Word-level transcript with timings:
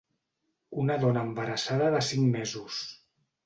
Una 0.83 0.95
dona 1.03 1.23
embarassada 1.29 1.93
de 1.99 2.03
cinc 2.11 2.35
mesos. 2.41 2.85